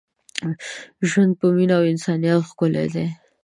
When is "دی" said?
2.93-3.07